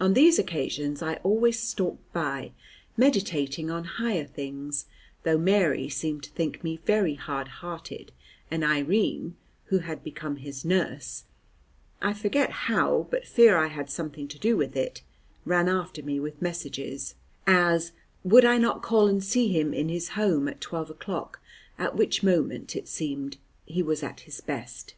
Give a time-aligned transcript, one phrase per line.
[0.00, 2.52] On these occasions I always stalked by,
[2.96, 4.86] meditating on higher things,
[5.22, 8.10] though Mary seemed to think me very hardhearted,
[8.50, 9.36] and Irene,
[9.66, 11.24] who had become his nurse
[12.00, 15.02] (I forget how, but fear I had something to do with it),
[15.44, 17.14] ran after me with messages,
[17.46, 17.92] as,
[18.24, 21.38] would I not call and see him in his home at twelve o'clock,
[21.78, 23.36] at which moment, it seemed,
[23.66, 24.94] he was at his best.